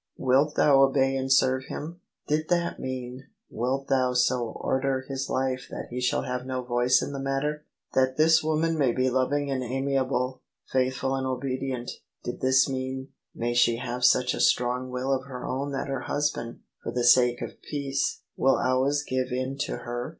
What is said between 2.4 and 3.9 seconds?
that mean," Wilt